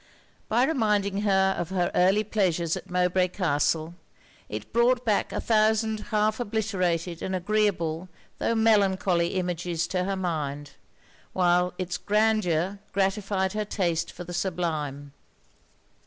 By 0.49 0.63
reminding 0.63 1.21
her 1.21 1.53
of 1.59 1.69
her 1.69 1.91
early 1.93 2.23
pleasures 2.23 2.75
at 2.75 2.89
Mowbray 2.89 3.27
Castle, 3.27 3.93
it 4.49 4.73
brought 4.73 5.05
back 5.05 5.31
a 5.31 5.39
thousand 5.39 5.99
half 6.09 6.39
obliterated 6.39 7.21
and 7.21 7.35
agreeable, 7.35 8.09
tho' 8.39 8.55
melancholy 8.55 9.35
images 9.35 9.85
to 9.89 10.03
her 10.05 10.15
mind; 10.15 10.71
while 11.33 11.75
its 11.77 11.99
grandeur 11.99 12.79
gratified 12.93 13.53
her 13.53 13.63
taste 13.63 14.11
for 14.11 14.23
the 14.23 14.33
sublime. 14.33 15.13